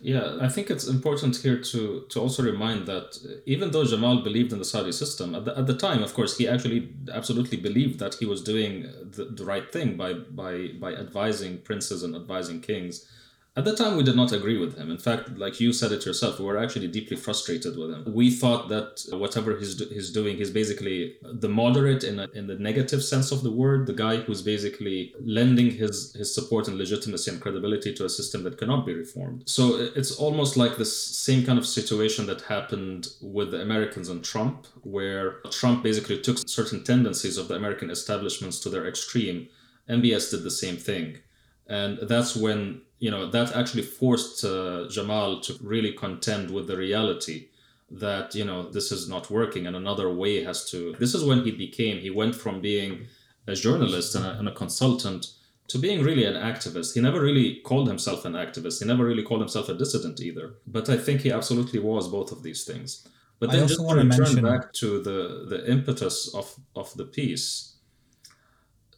Yeah, 0.00 0.38
I 0.40 0.48
think 0.48 0.70
it's 0.70 0.86
important 0.86 1.36
here 1.38 1.60
to, 1.60 2.06
to 2.08 2.20
also 2.20 2.44
remind 2.44 2.86
that 2.86 3.18
uh, 3.24 3.40
even 3.46 3.72
though 3.72 3.84
Jamal 3.84 4.22
believed 4.22 4.52
in 4.52 4.60
the 4.60 4.64
Saudi 4.64 4.92
system, 4.92 5.34
at 5.34 5.44
the, 5.44 5.58
at 5.58 5.66
the 5.66 5.76
time, 5.76 6.04
of 6.04 6.14
course, 6.14 6.38
he 6.38 6.46
actually 6.46 6.92
absolutely 7.12 7.58
believed 7.58 7.98
that 7.98 8.14
he 8.14 8.24
was 8.24 8.40
doing 8.40 8.82
the, 9.02 9.24
the 9.24 9.44
right 9.44 9.72
thing 9.72 9.96
by, 9.96 10.12
by, 10.12 10.68
by 10.78 10.94
advising 10.94 11.58
princes 11.58 12.04
and 12.04 12.14
advising 12.14 12.60
kings 12.60 13.06
At 13.58 13.64
the 13.64 13.74
time, 13.74 13.96
we 13.96 14.04
did 14.04 14.14
not 14.14 14.30
agree 14.30 14.56
with 14.56 14.78
him. 14.78 14.88
In 14.88 14.98
fact, 14.98 15.36
like 15.36 15.58
you 15.58 15.72
said 15.72 15.90
it 15.90 16.06
yourself, 16.06 16.38
we 16.38 16.44
were 16.44 16.62
actually 16.64 16.86
deeply 16.86 17.16
frustrated 17.16 17.76
with 17.76 17.90
him. 17.90 18.04
We 18.06 18.30
thought 18.30 18.68
that 18.68 19.04
whatever 19.10 19.58
he's, 19.58 19.74
do- 19.74 19.88
he's 19.92 20.12
doing, 20.12 20.36
he's 20.36 20.52
basically 20.52 21.16
the 21.24 21.48
moderate 21.48 22.04
in, 22.04 22.20
a, 22.20 22.28
in 22.34 22.46
the 22.46 22.54
negative 22.54 23.02
sense 23.02 23.32
of 23.32 23.42
the 23.42 23.50
word, 23.50 23.88
the 23.88 23.94
guy 23.94 24.18
who's 24.18 24.42
basically 24.42 25.12
lending 25.20 25.72
his, 25.72 26.14
his 26.14 26.32
support 26.32 26.68
and 26.68 26.78
legitimacy 26.78 27.32
and 27.32 27.40
credibility 27.40 27.92
to 27.94 28.04
a 28.04 28.08
system 28.08 28.44
that 28.44 28.58
cannot 28.58 28.86
be 28.86 28.94
reformed. 28.94 29.42
So 29.48 29.90
it's 29.96 30.12
almost 30.12 30.56
like 30.56 30.76
this 30.76 30.96
same 30.96 31.44
kind 31.44 31.58
of 31.58 31.66
situation 31.66 32.26
that 32.26 32.42
happened 32.42 33.08
with 33.20 33.50
the 33.50 33.60
Americans 33.60 34.08
and 34.08 34.22
Trump, 34.24 34.68
where 34.82 35.40
Trump 35.50 35.82
basically 35.82 36.20
took 36.20 36.38
certain 36.46 36.84
tendencies 36.84 37.36
of 37.36 37.48
the 37.48 37.56
American 37.56 37.90
establishments 37.90 38.60
to 38.60 38.70
their 38.70 38.86
extreme. 38.86 39.48
MBS 39.90 40.30
did 40.30 40.44
the 40.44 40.50
same 40.52 40.76
thing. 40.76 41.18
And 41.68 41.98
that's 42.02 42.34
when 42.34 42.82
you 42.98 43.10
know 43.10 43.30
that 43.30 43.54
actually 43.54 43.82
forced 43.82 44.44
uh, 44.44 44.88
Jamal 44.88 45.40
to 45.40 45.54
really 45.62 45.92
contend 45.92 46.50
with 46.50 46.66
the 46.66 46.76
reality 46.76 47.48
that 47.90 48.34
you 48.34 48.44
know 48.44 48.68
this 48.70 48.92
is 48.92 49.08
not 49.08 49.30
working 49.30 49.66
and 49.66 49.74
another 49.74 50.12
way 50.12 50.44
has 50.44 50.68
to 50.70 50.94
this 50.98 51.14
is 51.14 51.24
when 51.24 51.42
he 51.42 51.50
became 51.50 51.98
he 51.98 52.10
went 52.10 52.34
from 52.34 52.60
being 52.60 53.06
a 53.46 53.54
journalist 53.54 54.14
and 54.14 54.26
a, 54.26 54.38
and 54.38 54.46
a 54.46 54.52
consultant 54.52 55.28
to 55.68 55.78
being 55.78 56.02
really 56.02 56.24
an 56.24 56.34
activist. 56.34 56.94
He 56.94 57.00
never 57.00 57.20
really 57.20 57.56
called 57.56 57.88
himself 57.88 58.24
an 58.24 58.32
activist. 58.32 58.80
He 58.80 58.86
never 58.86 59.04
really 59.04 59.22
called 59.22 59.40
himself 59.40 59.68
a 59.68 59.74
dissident 59.74 60.18
either. 60.20 60.54
But 60.66 60.88
i 60.88 60.96
think 60.96 61.20
he 61.20 61.30
absolutely 61.30 61.78
was 61.78 62.08
both 62.08 62.32
of 62.32 62.42
these 62.42 62.64
things. 62.64 63.06
But 63.38 63.50
I 63.50 63.52
then 63.52 63.62
also 63.62 63.74
just 63.74 63.84
wanna 63.84 64.04
return 64.04 64.18
mention- 64.18 64.44
back 64.44 64.72
to 64.74 65.02
the 65.02 65.46
the 65.48 65.70
impetus 65.70 66.34
of 66.34 66.54
of 66.74 66.92
the 66.94 67.04
piece 67.04 67.74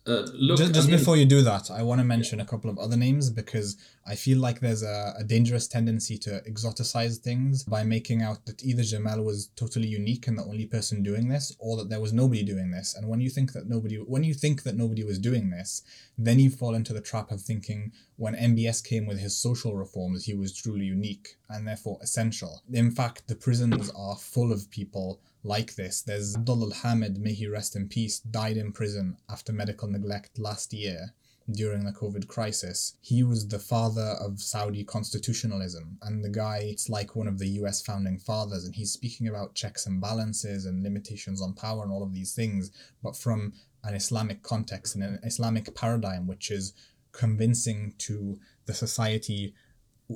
uh, 0.06 0.26
look 0.32 0.58
just, 0.58 0.76
I 0.76 0.80
mean- 0.82 0.90
before 0.98 1.16
you 1.16 1.26
do 1.26 1.42
that, 1.42 1.70
I 1.70 1.82
want 1.82 2.00
to 2.00 2.04
mention 2.04 2.40
a 2.40 2.44
couple 2.44 2.70
of 2.70 2.78
other 2.78 2.96
names 2.96 3.28
because 3.28 3.76
I 4.06 4.14
feel 4.14 4.38
like 4.38 4.60
there's 4.60 4.82
a, 4.82 5.14
a 5.18 5.24
dangerous 5.24 5.68
tendency 5.68 6.16
to 6.18 6.42
exoticize 6.48 7.18
things 7.18 7.64
by 7.64 7.84
making 7.84 8.22
out 8.22 8.46
that 8.46 8.64
either 8.64 8.82
Jamal 8.82 9.22
was 9.22 9.48
totally 9.56 9.88
unique 9.88 10.26
and 10.26 10.38
the 10.38 10.44
only 10.44 10.66
person 10.66 11.02
doing 11.02 11.28
this, 11.28 11.54
or 11.58 11.76
that 11.76 11.90
there 11.90 12.00
was 12.00 12.14
nobody 12.14 12.42
doing 12.42 12.70
this. 12.70 12.94
And 12.94 13.08
when 13.08 13.20
you 13.20 13.28
think 13.28 13.52
that 13.52 13.68
nobody, 13.68 13.96
when 13.96 14.24
you 14.24 14.32
think 14.32 14.62
that 14.62 14.76
nobody 14.76 15.04
was 15.04 15.18
doing 15.18 15.50
this, 15.50 15.82
then 16.16 16.38
you 16.38 16.50
fall 16.50 16.74
into 16.74 16.94
the 16.94 17.02
trap 17.02 17.30
of 17.30 17.42
thinking 17.42 17.92
when 18.16 18.34
MBS 18.34 18.82
came 18.82 19.06
with 19.06 19.18
his 19.18 19.36
social 19.36 19.76
reforms, 19.76 20.24
he 20.24 20.34
was 20.34 20.54
truly 20.54 20.86
unique 20.86 21.36
and 21.50 21.68
therefore 21.68 21.98
essential. 22.02 22.62
In 22.72 22.90
fact, 22.90 23.28
the 23.28 23.34
prisons 23.34 23.90
are 23.90 24.16
full 24.16 24.50
of 24.50 24.70
people 24.70 25.20
like 25.42 25.74
this. 25.74 26.02
There's 26.02 26.36
Abdullah 26.36 26.74
Hamid, 26.74 27.18
may 27.18 27.32
he 27.32 27.46
rest 27.46 27.76
in 27.76 27.88
peace, 27.88 28.20
died 28.20 28.56
in 28.56 28.72
prison 28.72 29.16
after 29.28 29.52
medical 29.52 29.88
neglect 29.88 30.38
last 30.38 30.72
year 30.72 31.14
during 31.50 31.84
the 31.84 31.92
COVID 31.92 32.28
crisis. 32.28 32.96
He 33.00 33.22
was 33.22 33.48
the 33.48 33.58
father 33.58 34.16
of 34.20 34.40
Saudi 34.40 34.84
constitutionalism, 34.84 35.98
and 36.02 36.24
the 36.24 36.28
guy, 36.28 36.58
it's 36.64 36.88
like 36.88 37.16
one 37.16 37.26
of 37.26 37.38
the 37.38 37.48
US 37.60 37.82
founding 37.82 38.18
fathers, 38.18 38.64
and 38.64 38.74
he's 38.74 38.92
speaking 38.92 39.26
about 39.26 39.54
checks 39.54 39.86
and 39.86 40.00
balances 40.00 40.66
and 40.66 40.82
limitations 40.82 41.42
on 41.42 41.54
power 41.54 41.82
and 41.82 41.92
all 41.92 42.02
of 42.02 42.12
these 42.12 42.34
things, 42.34 42.70
but 43.02 43.16
from 43.16 43.52
an 43.82 43.94
Islamic 43.94 44.42
context 44.42 44.94
and 44.94 45.02
an 45.02 45.18
Islamic 45.24 45.74
paradigm, 45.74 46.26
which 46.26 46.50
is 46.50 46.72
convincing 47.12 47.94
to 47.98 48.38
the 48.66 48.74
society 48.74 49.54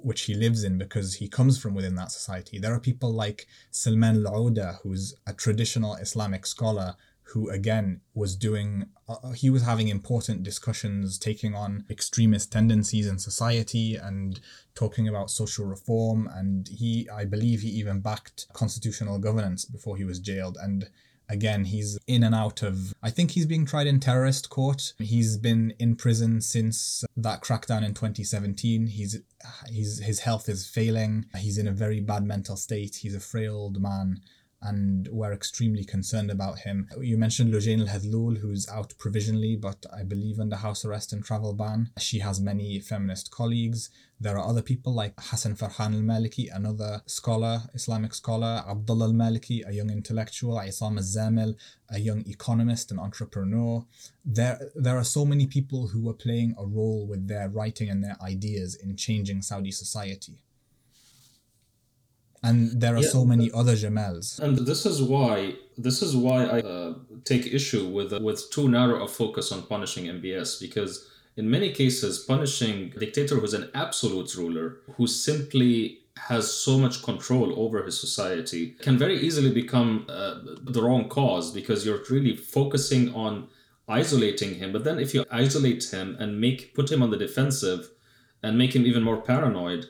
which 0.02 0.22
he 0.22 0.34
lives 0.34 0.64
in 0.64 0.78
because 0.78 1.14
he 1.14 1.28
comes 1.28 1.58
from 1.58 1.74
within 1.74 1.94
that 1.96 2.12
society. 2.12 2.58
There 2.58 2.74
are 2.74 2.80
people 2.80 3.12
like 3.12 3.46
Salman 3.70 4.26
al-Auda, 4.26 4.80
who's 4.82 5.14
a 5.26 5.32
traditional 5.32 5.94
Islamic 5.96 6.46
scholar 6.46 6.96
who 7.28 7.48
again 7.48 8.00
was 8.14 8.36
doing 8.36 8.86
uh, 9.08 9.30
he 9.30 9.48
was 9.50 9.62
having 9.62 9.88
important 9.88 10.42
discussions 10.42 11.18
taking 11.18 11.54
on 11.54 11.84
extremist 11.90 12.52
tendencies 12.52 13.06
in 13.06 13.18
society 13.18 13.96
and 13.96 14.40
talking 14.74 15.08
about 15.08 15.30
social 15.30 15.64
reform 15.64 16.28
and 16.34 16.68
he 16.68 17.08
I 17.10 17.24
believe 17.24 17.62
he 17.62 17.68
even 17.70 18.00
backed 18.00 18.46
constitutional 18.52 19.18
governance 19.18 19.64
before 19.64 19.96
he 19.96 20.04
was 20.04 20.20
jailed 20.20 20.58
and 20.60 20.90
again 21.28 21.64
he's 21.64 21.98
in 22.06 22.22
and 22.22 22.34
out 22.34 22.62
of 22.62 22.92
i 23.02 23.10
think 23.10 23.32
he's 23.32 23.46
being 23.46 23.66
tried 23.66 23.86
in 23.86 24.00
terrorist 24.00 24.50
court. 24.50 24.92
He's 24.98 25.36
been 25.36 25.74
in 25.78 25.96
prison 25.96 26.40
since 26.40 27.04
that 27.16 27.42
crackdown 27.42 27.84
in 27.84 27.94
2017 27.94 28.86
he's 28.86 29.20
he's 29.68 30.00
his 30.00 30.20
health 30.20 30.48
is 30.48 30.66
failing. 30.66 31.26
He's 31.36 31.58
in 31.58 31.68
a 31.68 31.72
very 31.72 32.00
bad 32.00 32.24
mental 32.24 32.56
state. 32.56 32.96
He's 32.96 33.14
a 33.14 33.20
frail 33.20 33.54
old 33.56 33.80
man 33.80 34.20
and 34.64 35.08
we're 35.12 35.32
extremely 35.32 35.84
concerned 35.84 36.30
about 36.30 36.60
him. 36.60 36.88
You 37.00 37.18
mentioned 37.18 37.52
Lujain 37.52 37.80
Al 37.80 37.86
Hathloul, 37.86 38.38
who's 38.38 38.66
out 38.68 38.94
provisionally, 38.98 39.56
but 39.56 39.84
I 39.94 40.02
believe 40.02 40.40
under 40.40 40.56
house 40.56 40.84
arrest 40.84 41.12
and 41.12 41.22
travel 41.22 41.52
ban. 41.52 41.90
She 41.98 42.20
has 42.20 42.40
many 42.40 42.80
feminist 42.80 43.30
colleagues. 43.30 43.90
There 44.18 44.38
are 44.38 44.48
other 44.48 44.62
people 44.62 44.94
like 44.94 45.12
Hassan 45.18 45.56
Farhan 45.56 45.94
Al 45.94 46.00
Maliki, 46.00 46.48
another 46.50 47.02
scholar, 47.04 47.64
Islamic 47.74 48.14
scholar, 48.14 48.64
Abdullah 48.66 49.06
Al 49.06 49.12
Maliki, 49.12 49.68
a 49.68 49.72
young 49.72 49.90
intellectual, 49.90 50.56
Isam 50.56 50.96
Al 50.96 51.02
Zamil, 51.02 51.56
a 51.90 51.98
young 51.98 52.24
economist 52.26 52.90
and 52.90 52.98
entrepreneur. 52.98 53.84
There, 54.24 54.58
there 54.74 54.96
are 54.96 55.04
so 55.04 55.26
many 55.26 55.46
people 55.46 55.88
who 55.88 56.08
are 56.08 56.14
playing 56.14 56.54
a 56.58 56.64
role 56.64 57.06
with 57.06 57.28
their 57.28 57.50
writing 57.50 57.90
and 57.90 58.02
their 58.02 58.16
ideas 58.22 58.76
in 58.76 58.96
changing 58.96 59.42
Saudi 59.42 59.72
society. 59.72 60.38
And 62.48 62.58
there 62.82 62.94
are 62.98 63.02
Yeah. 63.02 63.16
so 63.16 63.24
many 63.32 63.46
other 63.60 63.74
Jamals. 63.82 64.26
And 64.44 64.54
this 64.70 64.82
is 64.92 64.98
why 65.14 65.34
this 65.86 65.98
is 66.06 66.12
why 66.26 66.40
I 66.56 66.58
uh, 66.60 66.94
take 67.30 67.44
issue 67.58 67.84
with 67.96 68.10
with 68.28 68.40
too 68.54 68.66
narrow 68.76 68.98
a 69.06 69.08
focus 69.20 69.46
on 69.54 69.60
punishing 69.74 70.04
MBS 70.18 70.50
because 70.66 70.92
in 71.40 71.44
many 71.56 71.70
cases 71.82 72.12
punishing 72.34 72.76
a 72.96 72.98
dictator 73.04 73.36
who's 73.40 73.56
an 73.62 73.66
absolute 73.84 74.30
ruler 74.42 74.66
who 74.96 75.06
simply 75.28 75.72
has 76.30 76.44
so 76.66 76.72
much 76.84 76.96
control 77.10 77.48
over 77.64 77.78
his 77.88 77.96
society 78.06 78.62
can 78.86 78.96
very 79.04 79.18
easily 79.26 79.52
become 79.62 79.90
uh, 80.08 80.34
the 80.76 80.80
wrong 80.86 81.04
cause 81.18 81.46
because 81.58 81.78
you're 81.84 82.02
really 82.16 82.36
focusing 82.58 83.04
on 83.24 83.32
isolating 84.00 84.52
him 84.60 84.68
but 84.74 84.84
then 84.84 84.98
if 85.04 85.10
you 85.14 85.20
isolate 85.44 85.82
him 85.96 86.16
and 86.20 86.40
make 86.40 86.60
put 86.78 86.86
him 86.92 87.02
on 87.04 87.10
the 87.10 87.20
defensive 87.26 87.90
and 88.44 88.56
make 88.56 88.72
him 88.76 88.86
even 88.90 89.02
more 89.02 89.20
paranoid 89.32 89.82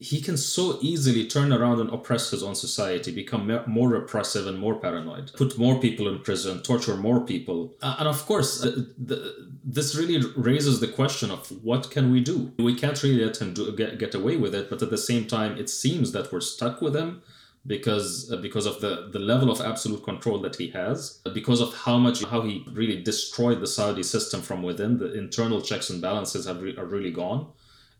he 0.00 0.20
can 0.20 0.36
so 0.36 0.78
easily 0.80 1.26
turn 1.26 1.52
around 1.52 1.80
and 1.80 1.90
oppress 1.90 2.30
his 2.30 2.42
own 2.42 2.54
society, 2.54 3.10
become 3.10 3.50
more 3.66 3.88
repressive 3.88 4.46
and 4.46 4.58
more 4.58 4.76
paranoid, 4.76 5.32
put 5.36 5.58
more 5.58 5.80
people 5.80 6.06
in 6.06 6.20
prison, 6.20 6.62
torture 6.62 6.96
more 6.96 7.20
people. 7.26 7.74
Uh, 7.82 7.96
and 7.98 8.08
of 8.08 8.24
course, 8.24 8.60
the, 8.60 9.48
this 9.64 9.96
really 9.96 10.24
raises 10.36 10.78
the 10.78 10.86
question 10.86 11.32
of 11.32 11.48
what 11.64 11.90
can 11.90 12.12
we 12.12 12.20
do? 12.20 12.52
We 12.58 12.76
can't 12.76 13.02
really 13.02 13.24
let 13.24 13.40
him 13.40 13.54
do, 13.54 13.74
get, 13.74 13.98
get 13.98 14.14
away 14.14 14.36
with 14.36 14.54
it, 14.54 14.70
but 14.70 14.82
at 14.82 14.90
the 14.90 14.98
same 14.98 15.26
time, 15.26 15.58
it 15.58 15.68
seems 15.68 16.12
that 16.12 16.32
we're 16.32 16.40
stuck 16.40 16.80
with 16.80 16.94
him 16.94 17.22
because 17.66 18.30
uh, 18.32 18.36
because 18.36 18.66
of 18.66 18.80
the 18.80 19.10
the 19.12 19.18
level 19.18 19.50
of 19.50 19.60
absolute 19.60 20.04
control 20.04 20.38
that 20.38 20.54
he 20.56 20.68
has 20.70 21.20
because 21.34 21.60
of 21.60 21.74
how 21.74 21.98
much 21.98 22.22
how 22.24 22.40
he 22.42 22.64
really 22.72 23.02
destroyed 23.02 23.60
the 23.60 23.66
Saudi 23.66 24.04
system 24.04 24.40
from 24.40 24.62
within 24.62 24.98
the 24.98 25.12
internal 25.18 25.60
checks 25.60 25.90
and 25.90 26.00
balances 26.00 26.46
have 26.46 26.62
re- 26.62 26.76
are 26.76 26.86
really 26.86 27.10
gone 27.10 27.48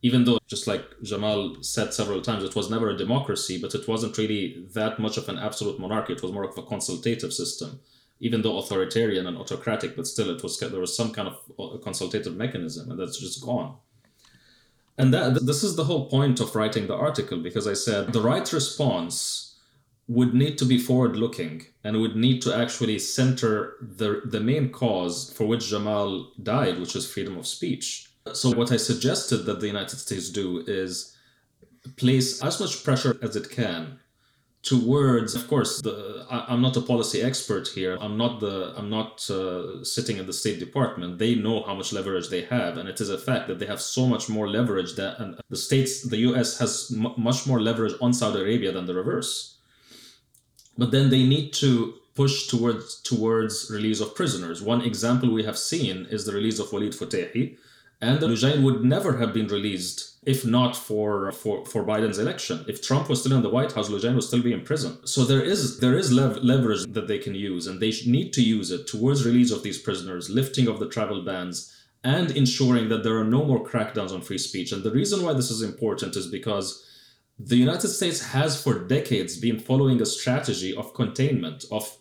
even 0.02 0.24
though 0.24 0.38
just 0.46 0.66
like 0.66 0.84
Jamal 1.02 1.56
said 1.62 1.92
several 1.92 2.22
times, 2.22 2.44
it 2.44 2.54
was 2.54 2.70
never 2.70 2.90
a 2.90 2.96
democracy, 2.96 3.58
but 3.60 3.74
it 3.74 3.88
wasn't 3.88 4.16
really 4.16 4.66
that 4.74 4.98
much 4.98 5.16
of 5.16 5.28
an 5.28 5.38
absolute 5.38 5.80
monarchy. 5.80 6.12
It 6.12 6.22
was 6.22 6.32
more 6.32 6.44
of 6.44 6.56
a 6.56 6.62
consultative 6.62 7.32
system, 7.32 7.80
even 8.20 8.42
though 8.42 8.58
authoritarian 8.58 9.26
and 9.26 9.36
autocratic, 9.36 9.96
but 9.96 10.06
still 10.06 10.30
it 10.30 10.42
was 10.42 10.58
there 10.58 10.80
was 10.80 10.96
some 10.96 11.12
kind 11.12 11.28
of 11.28 11.38
uh, 11.58 11.78
consultative 11.78 12.36
mechanism, 12.36 12.90
and 12.90 13.00
that's 13.00 13.18
just 13.18 13.44
gone. 13.44 13.76
And 14.96 15.12
that 15.14 15.46
this 15.46 15.62
is 15.62 15.76
the 15.76 15.84
whole 15.84 16.06
point 16.06 16.40
of 16.40 16.54
writing 16.54 16.86
the 16.86 16.96
article 16.96 17.38
because 17.38 17.66
I 17.66 17.74
said 17.74 18.12
the 18.12 18.20
right 18.20 18.52
response 18.52 19.56
would 20.08 20.32
need 20.32 20.56
to 20.58 20.64
be 20.64 20.78
forward 20.78 21.16
looking 21.16 21.66
and 21.84 22.00
would 22.00 22.16
need 22.16 22.40
to 22.42 22.56
actually 22.56 22.98
center 22.98 23.74
the 23.80 24.22
the 24.24 24.40
main 24.40 24.70
cause 24.70 25.32
for 25.32 25.46
which 25.46 25.68
Jamal 25.68 26.32
died, 26.42 26.80
which 26.80 26.96
is 26.96 27.10
freedom 27.10 27.36
of 27.36 27.46
speech. 27.46 28.08
So 28.32 28.54
what 28.54 28.72
I 28.72 28.76
suggested 28.76 29.38
that 29.46 29.60
the 29.60 29.66
United 29.66 29.98
States 29.98 30.30
do 30.30 30.64
is 30.66 31.16
place 31.96 32.42
as 32.42 32.60
much 32.60 32.84
pressure 32.84 33.16
as 33.22 33.36
it 33.36 33.50
can 33.50 33.98
towards 34.62 35.34
of 35.34 35.46
course 35.46 35.80
the 35.80 36.26
I, 36.28 36.46
i'm 36.48 36.60
not 36.60 36.76
a 36.76 36.80
policy 36.80 37.22
expert 37.22 37.68
here. 37.68 37.96
I'm 38.00 38.16
not 38.16 38.40
the 38.40 38.74
i'm 38.76 38.90
not 38.90 39.28
uh, 39.30 39.84
sitting 39.84 40.16
in 40.18 40.26
the 40.26 40.32
state 40.32 40.58
department. 40.58 41.18
They 41.18 41.34
know 41.34 41.62
how 41.62 41.74
much 41.74 41.92
leverage 41.92 42.28
they 42.28 42.42
have 42.42 42.76
and 42.76 42.88
it 42.88 43.00
is 43.00 43.10
a 43.10 43.18
fact 43.18 43.46
that 43.48 43.58
they 43.60 43.66
have 43.66 43.80
so 43.80 44.06
much 44.06 44.28
more 44.28 44.48
leverage 44.48 44.96
that 44.96 45.18
and 45.20 45.40
the 45.48 45.56
states 45.56 46.02
the 46.02 46.18
us 46.18 46.58
has 46.58 46.92
m- 46.94 47.14
much 47.16 47.46
more 47.46 47.60
leverage 47.60 47.94
on 48.00 48.12
saudi 48.12 48.40
arabia 48.40 48.72
than 48.72 48.86
the 48.86 48.94
reverse. 48.94 49.58
But 50.76 50.90
then 50.90 51.10
they 51.10 51.24
need 51.24 51.52
to 51.54 51.94
push 52.14 52.48
towards 52.48 53.00
towards 53.02 53.70
release 53.70 54.00
of 54.00 54.14
prisoners. 54.14 54.60
One 54.60 54.82
example 54.82 55.30
we 55.30 55.44
have 55.44 55.58
seen 55.58 56.06
is 56.10 56.24
the 56.24 56.32
release 56.32 56.58
of 56.58 56.72
Walid 56.72 56.92
Fitaihi 56.92 57.56
and 58.00 58.20
Lujain 58.20 58.62
would 58.62 58.84
never 58.84 59.16
have 59.16 59.32
been 59.34 59.48
released 59.48 60.18
if 60.24 60.44
not 60.44 60.76
for, 60.76 61.32
for, 61.32 61.64
for 61.64 61.84
Biden's 61.84 62.18
election. 62.18 62.64
If 62.68 62.82
Trump 62.82 63.08
was 63.08 63.20
still 63.20 63.36
in 63.36 63.42
the 63.42 63.48
White 63.48 63.72
House, 63.72 63.88
Lujain 63.88 64.14
would 64.14 64.24
still 64.24 64.42
be 64.42 64.52
in 64.52 64.62
prison. 64.62 64.98
So 65.06 65.24
there 65.24 65.42
is 65.42 65.80
there 65.80 65.96
is 65.96 66.12
lev- 66.12 66.42
leverage 66.42 66.84
that 66.92 67.08
they 67.08 67.18
can 67.18 67.34
use, 67.34 67.66
and 67.66 67.80
they 67.80 67.92
need 68.06 68.32
to 68.34 68.42
use 68.42 68.70
it 68.70 68.86
towards 68.86 69.24
release 69.24 69.50
of 69.50 69.62
these 69.62 69.78
prisoners, 69.78 70.28
lifting 70.28 70.68
of 70.68 70.80
the 70.80 70.88
travel 70.88 71.22
bans, 71.24 71.74
and 72.04 72.30
ensuring 72.32 72.88
that 72.90 73.04
there 73.04 73.16
are 73.16 73.24
no 73.24 73.44
more 73.44 73.64
crackdowns 73.64 74.12
on 74.12 74.20
free 74.20 74.38
speech. 74.38 74.70
And 74.70 74.82
the 74.82 74.90
reason 74.90 75.24
why 75.24 75.32
this 75.32 75.50
is 75.50 75.62
important 75.62 76.14
is 76.16 76.26
because 76.26 76.84
the 77.38 77.56
United 77.56 77.88
States 77.88 78.20
has 78.32 78.60
for 78.60 78.86
decades 78.86 79.38
been 79.38 79.58
following 79.58 80.02
a 80.02 80.06
strategy 80.06 80.76
of 80.76 80.94
containment, 80.94 81.64
of 81.70 81.96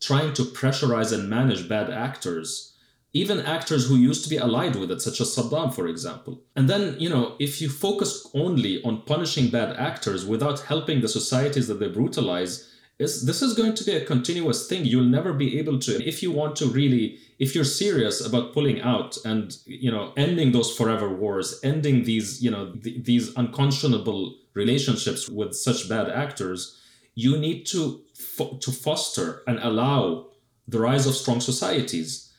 trying 0.00 0.34
to 0.34 0.42
pressurize 0.42 1.12
and 1.12 1.28
manage 1.28 1.68
bad 1.68 1.90
actors, 1.90 2.71
even 3.14 3.40
actors 3.40 3.86
who 3.86 3.96
used 3.96 4.24
to 4.24 4.30
be 4.30 4.38
allied 4.38 4.76
with 4.76 4.90
it, 4.90 5.02
such 5.02 5.20
as 5.20 5.36
Saddam, 5.36 5.72
for 5.72 5.86
example. 5.86 6.40
And 6.56 6.68
then, 6.68 6.96
you 6.98 7.10
know, 7.10 7.36
if 7.38 7.60
you 7.60 7.68
focus 7.68 8.26
only 8.34 8.82
on 8.84 9.02
punishing 9.02 9.50
bad 9.50 9.76
actors 9.76 10.24
without 10.24 10.60
helping 10.60 11.00
the 11.00 11.08
societies 11.08 11.68
that 11.68 11.78
they 11.78 11.88
brutalize, 11.88 12.72
is 12.98 13.26
this 13.26 13.42
is 13.42 13.54
going 13.54 13.74
to 13.74 13.84
be 13.84 13.92
a 13.92 14.04
continuous 14.04 14.66
thing. 14.66 14.84
You'll 14.84 15.04
never 15.04 15.32
be 15.32 15.58
able 15.58 15.78
to, 15.80 16.06
if 16.06 16.22
you 16.22 16.30
want 16.30 16.56
to 16.56 16.66
really, 16.66 17.18
if 17.38 17.54
you're 17.54 17.64
serious 17.64 18.24
about 18.24 18.52
pulling 18.52 18.80
out 18.80 19.18
and 19.24 19.56
you 19.66 19.90
know 19.90 20.12
ending 20.16 20.52
those 20.52 20.74
forever 20.74 21.08
wars, 21.08 21.58
ending 21.62 22.04
these 22.04 22.42
you 22.42 22.50
know 22.50 22.72
th- 22.72 23.04
these 23.04 23.34
unconscionable 23.36 24.36
relationships 24.54 25.28
with 25.28 25.54
such 25.54 25.88
bad 25.88 26.08
actors, 26.08 26.80
you 27.14 27.36
need 27.36 27.66
to 27.66 28.02
fo- 28.14 28.56
to 28.58 28.70
foster 28.70 29.42
and 29.46 29.58
allow 29.58 30.28
the 30.68 30.78
rise 30.78 31.06
of 31.06 31.14
strong 31.14 31.40
societies. 31.40 32.31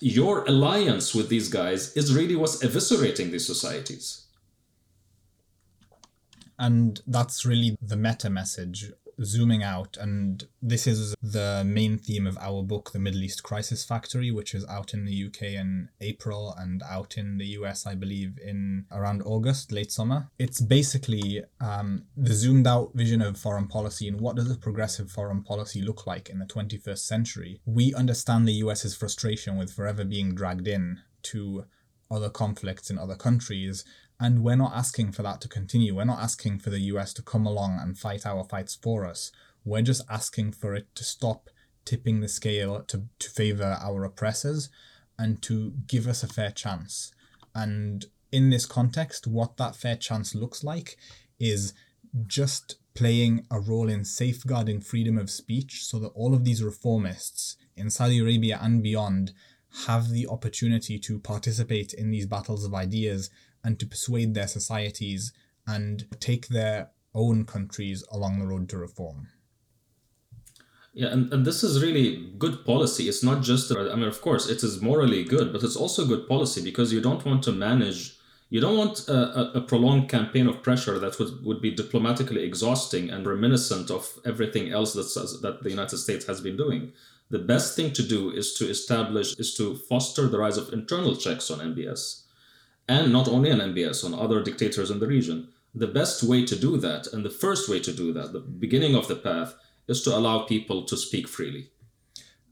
Your 0.00 0.44
alliance 0.46 1.14
with 1.14 1.28
these 1.28 1.48
guys 1.48 1.94
is 1.96 2.14
really 2.14 2.34
what's 2.34 2.62
eviscerating 2.64 3.30
these 3.30 3.46
societies. 3.46 4.26
And 6.58 7.00
that's 7.06 7.44
really 7.44 7.76
the 7.82 7.96
meta 7.96 8.30
message 8.30 8.92
zooming 9.22 9.62
out, 9.62 9.96
and 10.00 10.44
this 10.62 10.86
is 10.86 11.14
the 11.22 11.62
main 11.64 11.98
theme 11.98 12.26
of 12.26 12.38
our 12.38 12.62
book, 12.62 12.92
The 12.92 12.98
Middle 12.98 13.22
East 13.22 13.42
Crisis 13.42 13.84
Factory, 13.84 14.30
which 14.30 14.54
is 14.54 14.66
out 14.66 14.94
in 14.94 15.04
the 15.04 15.26
UK 15.26 15.42
in 15.42 15.88
April 16.00 16.54
and 16.58 16.82
out 16.88 17.16
in 17.16 17.38
the 17.38 17.46
US, 17.58 17.86
I 17.86 17.94
believe, 17.94 18.38
in 18.42 18.86
around 18.90 19.22
August, 19.22 19.72
late 19.72 19.92
summer. 19.92 20.28
It's 20.38 20.60
basically 20.60 21.42
um, 21.60 22.04
the 22.16 22.34
zoomed 22.34 22.66
out 22.66 22.92
vision 22.94 23.22
of 23.22 23.38
foreign 23.38 23.68
policy 23.68 24.08
and 24.08 24.20
what 24.20 24.36
does 24.36 24.50
a 24.50 24.56
progressive 24.56 25.10
foreign 25.10 25.42
policy 25.42 25.82
look 25.82 26.06
like 26.06 26.28
in 26.28 26.38
the 26.38 26.46
21st 26.46 26.98
century. 26.98 27.60
We 27.64 27.94
understand 27.94 28.46
the 28.46 28.54
US's 28.64 28.96
frustration 28.96 29.56
with 29.56 29.72
forever 29.72 30.04
being 30.04 30.34
dragged 30.34 30.68
in 30.68 30.98
to 31.22 31.64
other 32.10 32.30
conflicts 32.30 32.90
in 32.90 32.98
other 32.98 33.14
countries 33.14 33.84
and 34.20 34.44
we're 34.44 34.54
not 34.54 34.76
asking 34.76 35.12
for 35.12 35.22
that 35.22 35.40
to 35.40 35.48
continue. 35.48 35.94
We're 35.94 36.04
not 36.04 36.22
asking 36.22 36.58
for 36.58 36.68
the 36.68 36.80
US 36.80 37.14
to 37.14 37.22
come 37.22 37.46
along 37.46 37.78
and 37.80 37.98
fight 37.98 38.26
our 38.26 38.44
fights 38.44 38.76
for 38.80 39.06
us. 39.06 39.32
We're 39.64 39.82
just 39.82 40.02
asking 40.10 40.52
for 40.52 40.74
it 40.74 40.94
to 40.94 41.04
stop 41.04 41.48
tipping 41.86 42.20
the 42.20 42.28
scale 42.28 42.82
to, 42.82 43.04
to 43.18 43.30
favor 43.30 43.78
our 43.80 44.04
oppressors 44.04 44.68
and 45.18 45.40
to 45.42 45.72
give 45.86 46.06
us 46.06 46.22
a 46.22 46.28
fair 46.28 46.50
chance. 46.50 47.12
And 47.54 48.04
in 48.30 48.50
this 48.50 48.66
context, 48.66 49.26
what 49.26 49.56
that 49.56 49.74
fair 49.74 49.96
chance 49.96 50.34
looks 50.34 50.62
like 50.62 50.98
is 51.38 51.72
just 52.26 52.76
playing 52.94 53.46
a 53.50 53.58
role 53.58 53.88
in 53.88 54.04
safeguarding 54.04 54.82
freedom 54.82 55.16
of 55.16 55.30
speech 55.30 55.84
so 55.84 55.98
that 55.98 56.08
all 56.08 56.34
of 56.34 56.44
these 56.44 56.62
reformists 56.62 57.56
in 57.74 57.88
Saudi 57.88 58.18
Arabia 58.18 58.58
and 58.60 58.82
beyond 58.82 59.32
have 59.86 60.10
the 60.10 60.26
opportunity 60.26 60.98
to 60.98 61.18
participate 61.18 61.94
in 61.94 62.10
these 62.10 62.26
battles 62.26 62.64
of 62.64 62.74
ideas 62.74 63.30
and 63.64 63.78
to 63.78 63.86
persuade 63.86 64.34
their 64.34 64.48
societies 64.48 65.32
and 65.66 66.06
take 66.20 66.48
their 66.48 66.90
own 67.14 67.44
countries 67.44 68.04
along 68.10 68.38
the 68.38 68.46
road 68.46 68.68
to 68.68 68.78
reform. 68.78 69.28
Yeah, 70.92 71.08
and, 71.08 71.32
and 71.32 71.46
this 71.46 71.62
is 71.62 71.82
really 71.82 72.32
good 72.36 72.64
policy. 72.64 73.08
It's 73.08 73.22
not 73.22 73.42
just, 73.42 73.70
uh, 73.70 73.92
I 73.92 73.94
mean, 73.94 74.08
of 74.08 74.20
course, 74.20 74.48
it 74.48 74.64
is 74.64 74.82
morally 74.82 75.22
good, 75.22 75.52
but 75.52 75.62
it's 75.62 75.76
also 75.76 76.04
good 76.04 76.26
policy 76.26 76.62
because 76.62 76.92
you 76.92 77.00
don't 77.00 77.24
want 77.24 77.44
to 77.44 77.52
manage, 77.52 78.16
you 78.48 78.60
don't 78.60 78.76
want 78.76 79.08
a, 79.08 79.58
a 79.58 79.60
prolonged 79.60 80.08
campaign 80.08 80.48
of 80.48 80.62
pressure 80.62 80.98
that 80.98 81.18
would, 81.20 81.44
would 81.44 81.62
be 81.62 81.70
diplomatically 81.70 82.42
exhausting 82.42 83.08
and 83.08 83.24
reminiscent 83.24 83.88
of 83.88 84.18
everything 84.26 84.72
else 84.72 84.92
that's, 84.94 85.14
that 85.14 85.62
the 85.62 85.70
United 85.70 85.98
States 85.98 86.26
has 86.26 86.40
been 86.40 86.56
doing. 86.56 86.92
The 87.30 87.38
best 87.38 87.76
thing 87.76 87.92
to 87.92 88.02
do 88.02 88.32
is 88.32 88.54
to 88.54 88.68
establish, 88.68 89.38
is 89.38 89.54
to 89.58 89.76
foster 89.76 90.26
the 90.26 90.38
rise 90.38 90.56
of 90.56 90.72
internal 90.72 91.14
checks 91.14 91.52
on 91.52 91.60
MBS 91.60 92.24
and 92.90 93.12
not 93.12 93.28
only 93.28 93.52
on 93.52 93.60
MBS, 93.60 94.04
on 94.04 94.14
other 94.14 94.42
dictators 94.42 94.90
in 94.90 94.98
the 94.98 95.06
region. 95.06 95.48
The 95.72 95.86
best 95.86 96.24
way 96.24 96.44
to 96.44 96.56
do 96.56 96.76
that, 96.78 97.06
and 97.12 97.24
the 97.24 97.30
first 97.30 97.68
way 97.68 97.78
to 97.78 97.92
do 97.92 98.12
that, 98.12 98.32
the 98.32 98.40
beginning 98.40 98.96
of 98.96 99.06
the 99.06 99.14
path, 99.14 99.54
is 99.86 100.02
to 100.02 100.16
allow 100.16 100.40
people 100.40 100.84
to 100.86 100.96
speak 100.96 101.28
freely. 101.28 101.70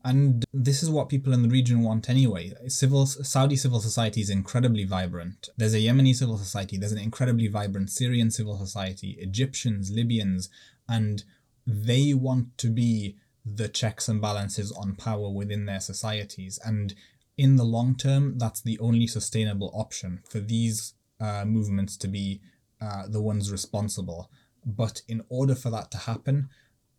And 0.04 0.44
this 0.54 0.80
is 0.80 0.90
what 0.90 1.08
people 1.08 1.32
in 1.32 1.42
the 1.42 1.48
region 1.48 1.82
want 1.82 2.08
anyway. 2.08 2.54
Civil 2.68 3.06
Saudi 3.06 3.56
civil 3.56 3.80
society 3.80 4.20
is 4.20 4.30
incredibly 4.30 4.84
vibrant. 4.84 5.48
There's 5.56 5.74
a 5.74 5.78
Yemeni 5.78 6.14
civil 6.14 6.38
society, 6.38 6.76
there's 6.76 6.92
an 6.92 6.98
incredibly 6.98 7.48
vibrant 7.48 7.90
Syrian 7.90 8.30
civil 8.30 8.56
society, 8.58 9.16
Egyptians, 9.18 9.90
Libyans, 9.90 10.48
and 10.88 11.24
they 11.66 12.14
want 12.14 12.56
to 12.58 12.68
be 12.68 13.16
the 13.44 13.68
checks 13.68 14.08
and 14.08 14.20
balances 14.20 14.70
on 14.70 14.94
power 14.94 15.30
within 15.30 15.66
their 15.66 15.80
societies. 15.80 16.60
And 16.64 16.94
in 17.38 17.56
the 17.56 17.64
long 17.64 17.94
term, 17.94 18.36
that's 18.36 18.60
the 18.60 18.78
only 18.80 19.06
sustainable 19.06 19.70
option 19.72 20.20
for 20.28 20.40
these 20.40 20.94
uh, 21.20 21.44
movements 21.44 21.96
to 21.98 22.08
be 22.08 22.40
uh, 22.80 23.04
the 23.08 23.22
ones 23.22 23.50
responsible. 23.50 24.30
But 24.66 25.02
in 25.08 25.22
order 25.28 25.54
for 25.54 25.70
that 25.70 25.90
to 25.92 25.98
happen, 25.98 26.50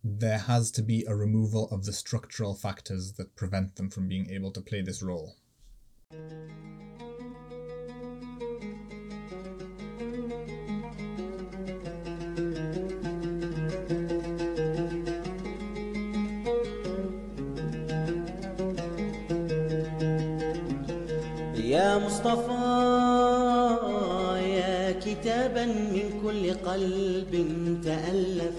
there 0.03 0.39
has 0.39 0.71
to 0.71 0.81
be 0.81 1.05
a 1.05 1.15
removal 1.15 1.69
of 1.69 1.83
the 1.83 1.93
structural 1.93 2.55
factors 2.55 3.13
that 3.13 3.35
prevent 3.35 3.75
them 3.75 3.89
from 3.89 4.07
being 4.07 4.29
able 4.29 4.51
to 4.51 4.61
play 4.61 4.81
this 4.81 5.03
role. 5.03 5.35
مصطفى 22.05 22.65
يا 24.57 24.91
كتابا 24.91 25.65
من 25.65 26.19
كل 26.23 26.53
قلب 26.53 27.33
تألف. 27.83 28.55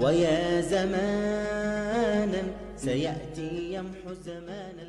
ويا 0.00 0.60
زمانا 0.60 2.42
سيأتي 2.76 3.72
يمحو 3.72 4.12
المزيف 4.26 4.85